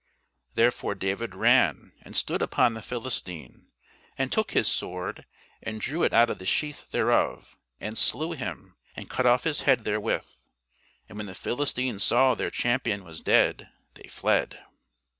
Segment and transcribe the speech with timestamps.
[0.55, 3.67] Therefore David ran, and stood upon the Philistine,
[4.17, 5.27] and took his sword,
[5.61, 9.61] and drew it out of the sheath thereof, and slew him, and cut off his
[9.61, 10.25] head therewith.
[11.07, 14.63] And when the Philistines saw their champion was dead, they fled.